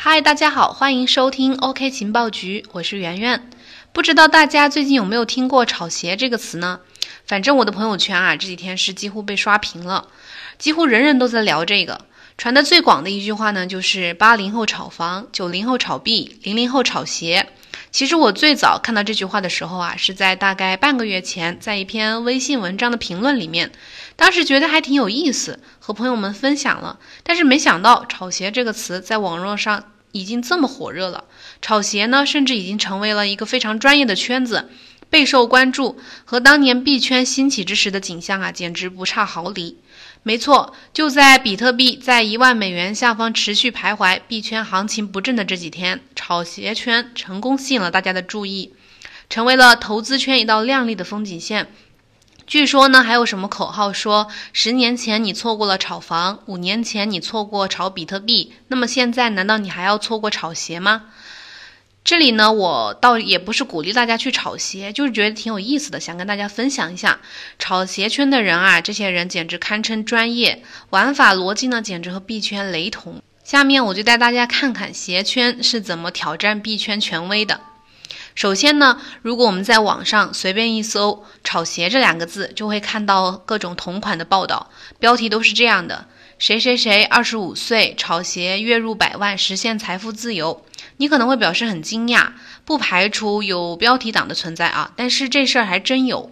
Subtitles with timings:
[0.00, 3.50] 嗨，大家好，欢迎收听 OK 情报局，我是圆圆。
[3.92, 6.78] 不知道大家最近有没有听过“炒鞋”这个词呢？
[7.26, 10.06] 反正我的朋友圈啊，这几天是几乎被刷屏了，
[10.56, 12.02] 几乎人人都在聊这个。
[12.38, 17.48] 传的最广的一句话呢，就是八零后炒房，九零后炒币，零零后炒鞋。
[17.98, 23.72] 其实我最早看到这句话的时候啊，是在大概半个月前，在一篇微信文章的评论里面，
[24.14, 27.00] 当时觉得还挺有意思，和朋友们分享了。
[27.24, 29.82] 但是没想到“炒鞋”这个词在网络上
[30.12, 31.24] 已经这么火热了，
[31.60, 34.70] 炒鞋呢，甚至已经成为了一个非常专业的圈子，
[35.10, 39.76] 备受关注，和当年币圈兴起之时的景象啊，简直不差毫厘。
[40.28, 48.74] 没错，就在比特币在一万美元下方持续徘徊，币圈行情不振的这几天，炒鞋圈成功吸引了大家的注意，
[49.30, 51.68] 成为了投资圈一道亮丽的风景线。
[52.46, 61.04] 据说呢，还有什么口号说，十年前你错过了炒房，五年前你错过炒比特币，那么现在难道你还要错过炒鞋吗？
[62.04, 67.20] 这里呢，我倒也不是鼓励大家去炒鞋，就是觉得挺有意思的，想跟大家分享一下。
[67.58, 73.20] 炒鞋圈的人啊，这些人简直堪称专业，玩法逻辑呢，简直和币圈雷同。
[73.44, 77.60] 下面我就带大家看看鞋圈是怎么挑战币圈权威的。
[78.34, 86.06] 首先呢，如果我们在网上随便一搜“炒鞋”这两个字，就会看到各种同款的报道，标题都是这样的：
[86.38, 90.64] 谁谁谁二十五岁炒鞋月入百万，实现财富自由。
[90.98, 92.32] 你可能会表示很惊讶，
[92.64, 96.30] 不排除有标题党的存在啊，但是这事儿还真有。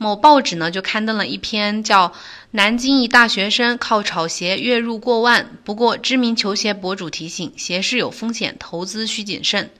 [0.00, 2.08] 某报纸呢就刊登了一篇叫
[2.52, 9.70] 《南京一大学生靠炒鞋月入过万》，不过知名球鞋博主提醒，鞋市有风险，投资需谨慎。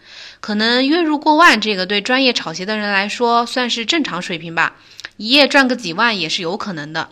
[0.40, 4.74] 可能月入过万这个对专业炒鞋的人来说算是正常水平吧，
[5.18, 7.10] 一夜赚个几万也是有可能的。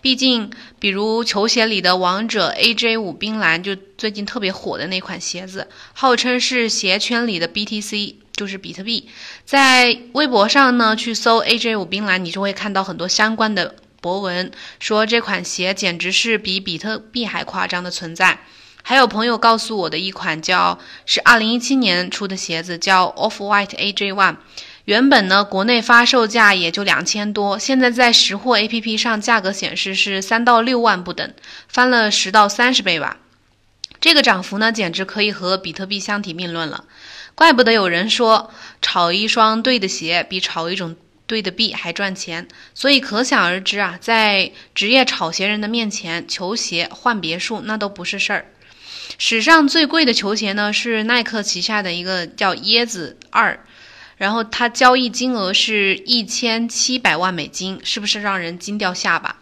[0.00, 9.08] 毕竟，比如球鞋里的王者 AJ 五冰蓝，就最近特别火的那款鞋子，号称是鞋圈里的 BTC，就是比特币。
[9.44, 18.38] 在微博上呢，去搜 AJ 五冰蓝，你就会看到很多相关的博文，说这款鞋简直是比比特币还夸张的存在。
[18.84, 24.36] 还有朋友告诉我的一款叫是二零一七年出的鞋子，叫 Off White AJ One。
[24.88, 31.34] 原本呢，国内发售价也就两千多，现在在识货 APP 上价格显示是三到六万不等，
[31.68, 33.18] 翻了十到三十倍吧。
[34.00, 36.86] 这个涨幅呢，简直可以和比特币相提并论了。
[37.34, 38.50] 怪不得有人说，
[38.80, 42.48] 炒一双对的鞋比炒一种对的币还赚钱。
[42.74, 48.46] 所以可想而知啊，在职业炒鞋人的面前，球鞋换别墅那都不是事儿。
[49.18, 53.60] 史上最贵的球鞋呢，是耐克旗下的一个叫椰子二。
[54.18, 59.36] 然后它交易金额是一千七百万美金，是不是让人惊掉下巴？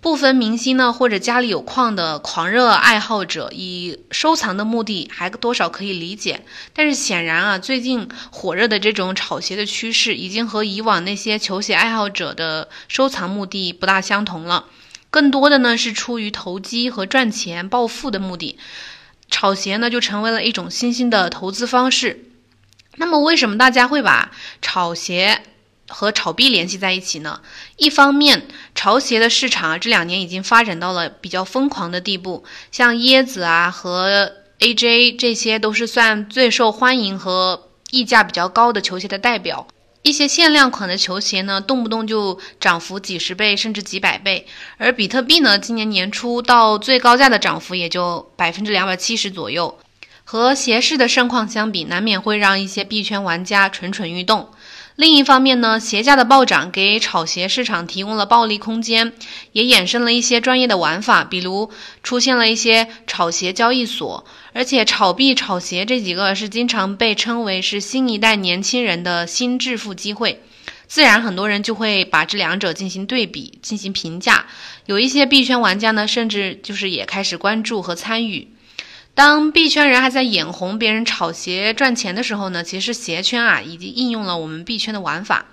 [0.00, 6.44] 部分明星呢，或者家里有矿的狂热爱好者，以收藏的目的还多少可以理解。
[6.72, 14.66] 但是显然啊，最近火热的这种炒鞋的趋势，已经和以往那些球鞋爱好者的收藏目的不大相同了。
[15.10, 18.58] 更多的呢是出于投机和赚钱暴富的目的，
[19.28, 22.25] 炒鞋呢就成为了一种新兴的投资方式。
[22.96, 24.30] 那么，为什么大家会把
[24.60, 25.42] 炒鞋
[25.88, 27.40] 和炒币联系在一起呢？
[27.76, 39.68] 一方面，潮鞋的市场啊这两年已经发展到了比较疯狂的地步，像椰子啊和 AJ 这些都是算最受欢迎和溢价比较高的球鞋的代表。
[40.02, 44.46] 一些限量款的球鞋呢，动不动就涨幅几十倍甚至几百倍。
[44.78, 49.78] 而比特币呢，今年年初到最高价的涨幅也就百分之两百七十左右。
[50.28, 54.48] 和鞋市的盛况相比，难免会让一些币圈玩家蠢蠢欲动。
[54.96, 59.12] 另一方面呢，鞋价的暴涨给炒鞋市场提供了暴利空间，
[59.52, 61.70] 也衍生了一些专业的玩法，比如
[62.02, 64.26] 出现了一些炒鞋交易所。
[64.52, 70.42] 而且，炒币、炒鞋这几个是经常被称为是新一代年轻人的新致富机会，
[70.88, 74.46] 自然很多人就会把这两者进行对比、进行评价。
[74.86, 78.48] 有一些币圈玩家呢，甚至就是也开始关注和参与。
[79.16, 85.46] 当币圈人还在眼红别人炒鞋赚钱的时候呢，其实鞋圈啊已经应用了我们币圈的玩法。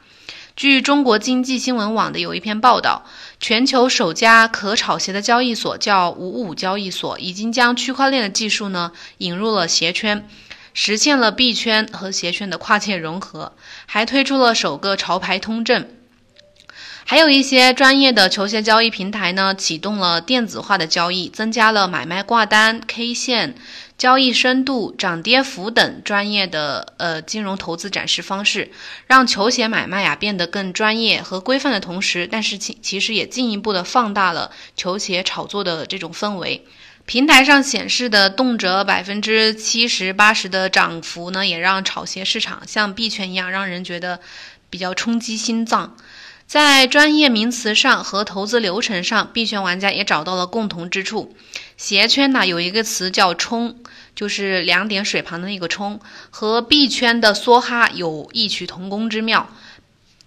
[0.57, 3.05] 据中国经济新闻网的有一篇报道，
[3.39, 10.27] 全球首家可炒鞋的交易所叫五五交易所，已经将区块链的技术呢引入了鞋圈，
[10.73, 13.53] 实现了币圈和鞋圈的跨界融合，
[13.85, 15.87] 还推出了首个潮牌通证。
[17.05, 23.55] 还有一些专业的球鞋交易平台呢，启动了电子化的交易，增加了买卖挂单、K 线、
[23.97, 28.71] 交易深度、涨跌幅等专业的呃金融投资展示方式，
[29.05, 36.65] 让球鞋买卖啊变得更专业和规范的同时，但是其其实也进一步的放大了球鞋炒作的这种氛围。
[37.05, 44.21] 平台上显示的动辄百分之七十八十的涨幅呢，也让炒鞋市场像币圈一样，让人觉得
[44.69, 45.97] 比较冲击心脏。
[46.45, 51.35] 在专业名词上和投资流程上，币圈玩家也找到了共同之处。
[51.77, 53.77] 鞋圈呢有一个词叫“冲”，
[54.15, 55.99] 就是两点水旁的那个“冲”，
[56.29, 59.49] 和币圈的梭哈有异曲同工之妙。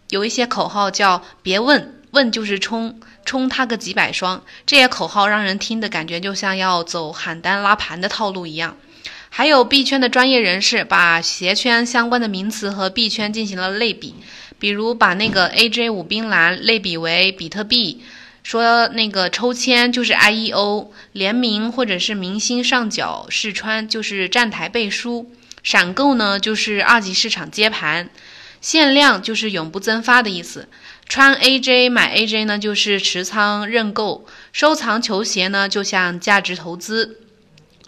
[0.09, 8.77] 有一些口号叫“别问，问就是冲，冲他个几百双”，这些口号让人听的感觉就像要走喊单拉盘的套路一样。
[9.29, 14.15] 还有币圈的专业人士把鞋圈相关的名词和币圈进行了类比，
[14.59, 18.03] 比如把那个 AJ 五冰蓝类比为比特币，
[18.43, 25.31] 说那个抽签就是 IEO，联名或者是明星上脚试穿就是站台背书，
[25.63, 28.09] 闪购呢就是二级市场接盘。
[28.61, 30.69] 限量就是永不增发的意思，
[31.07, 37.19] 穿 AJ 买 AJ 呢就是持仓认购，收藏球鞋呢就像价值投资，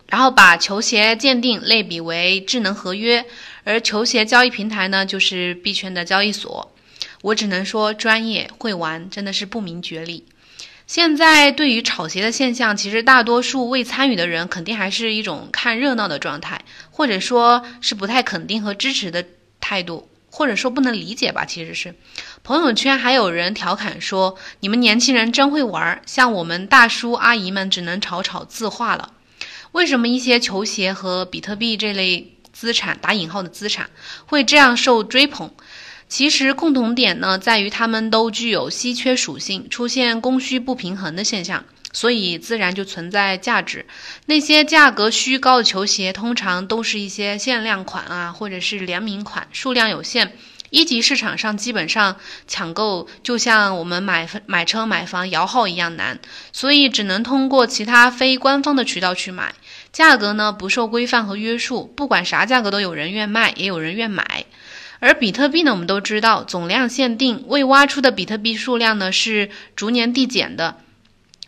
[0.08, 3.24] 然后把球鞋鉴定类比为智能合约，
[3.68, 6.72] 而球鞋交易平台呢就是币圈的交易所。
[7.20, 10.24] 我只能说专业会玩真的是不明觉厉。
[10.86, 19.22] 现在对于炒鞋的现象，其实大多数未参与的人肯定还是一种看热闹的状态，或者说是不太肯定和支持的
[19.60, 20.08] 态度。
[20.30, 21.94] 或者说不能理解吧，其实是
[22.44, 29.14] 朋友圈还有人调侃说：“你们年轻人真会玩，像我们大叔阿姨们只能炒炒字画了。”
[29.72, 33.88] 为什么一些球鞋和比特币这类资产（打引号的资产）
[34.26, 35.48] 会这样受追捧？
[36.08, 41.64] 其实共同点呢，在于他们都具有稀缺属性，出现供需不平衡的现象。
[41.92, 43.86] 所以自然就存在价值。
[44.26, 50.32] 那些价格虚高的球鞋，通常都是一些限量款啊，或者是联名款，数量有限。
[50.70, 56.18] 一级市场上基本上抢购，就像我们买买车买房摇号一样难。
[56.52, 59.54] 所以只能通过其他非官方的渠道去买。
[59.98, 64.44] 价格呢不受规范和约束，不管啥价格都有人愿卖，也有人愿买。
[65.00, 70.76] 而比特币呢，我们都知道总量限定，未挖出的比特币数量呢是逐年递减的。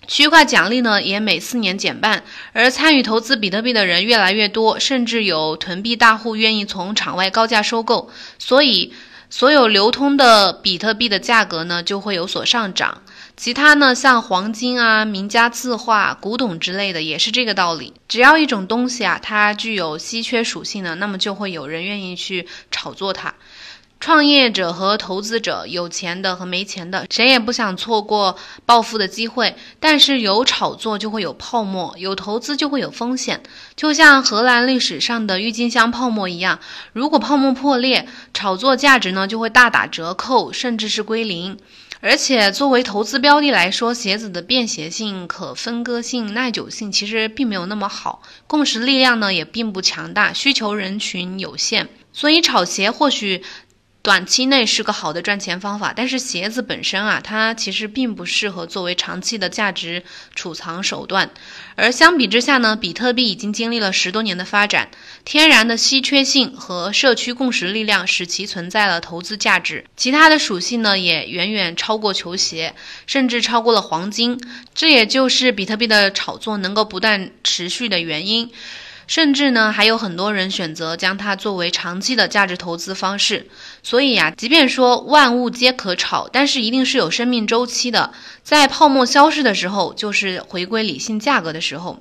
[0.09, 8.11] 区块奖励呢也每四年减半，而参与投资比特币的人越来越多，甚至有囤币大户愿意从场外高价收购，
[8.41, 8.93] 所以
[9.31, 13.03] 所有流通的比特币的价格呢就会有所上涨。
[13.43, 17.95] 其他呢像黄金啊、名家字画、古董之类的也是这个道理。
[18.07, 23.35] 只要一种东西啊它具有稀缺属性呢，那么就会有人愿意去炒作它。
[23.99, 29.57] 创业者和投资者，有钱的和没钱的，谁也不想错过暴富的机会。
[29.79, 33.43] 但是有炒作就会有泡沫，有投资就会有风险。
[33.75, 36.61] 就像荷兰历史上的郁金香泡沫一样，
[36.93, 41.57] 如果泡沫破裂，炒作价值呢就会大打折扣，甚至是归零。
[42.03, 53.43] 而且作为投资标的来说，鞋子的便携性、可分割性、耐久性其实并没有那么好，共识力量呢也并不强大，需求人群有限，所以炒鞋或许。
[54.03, 60.03] 短期内是个好的赚钱方法，但是鞋子本身啊，它其实并不适合作为长期的价值
[60.35, 61.31] 储藏手段。
[61.77, 64.89] 而相比之下呢，比特币已经经历了十多年的发展，
[65.27, 69.85] 天然的稀缺性和社区共识力量使其存在了投资价值。
[69.99, 72.75] 其他的属性呢，也远远超过球鞋，
[73.07, 74.41] 甚至超过了黄金。
[74.75, 78.51] 这也就是比特币的炒作能够不断持续的原因。
[79.07, 83.49] 甚至呢，还有很多人选择将它作为长期的价值投资方式。
[83.83, 88.13] 所以呀，即便说万物皆可炒，但是一定是有生命周期的。
[88.43, 91.99] 在泡沫消失的时候，就是回归理性价格的时候。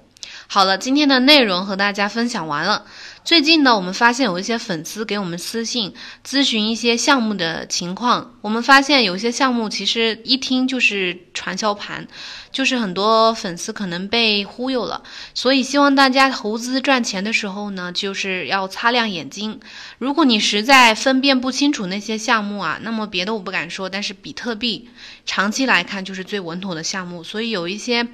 [0.52, 2.84] 好了，今天的内容和大家分享完了。
[3.24, 5.94] 最近呢，我们发现有一些粉丝给我们私信
[6.26, 8.34] 咨询一些项目的情况。
[8.42, 12.08] 我们发现有些项目其实一听就是传销盘，
[12.52, 15.04] 就是很多粉丝可能被忽悠了。
[15.36, 19.60] 所以希望大家投资赚钱的时候呢，就是要擦亮眼睛。
[20.00, 24.90] 如果你实在分辨不清楚那些项目啊，那么别的我不敢说，但是比特币
[25.28, 27.24] 长期来看就是最稳妥的项目。
[27.24, 28.08] 所以有一些。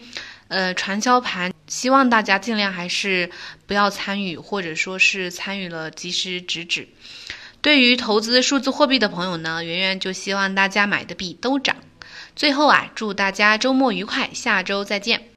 [0.47, 3.29] 呃，传销盘，希望大家尽量还是
[3.67, 6.87] 不要参与，或者说是参与了及时止止。
[7.61, 11.75] 对于投资数字货币的朋友呢，圆圆就希望大家买的币都涨。
[12.33, 15.34] 最后啊，祝大家周末愉快，下周再见。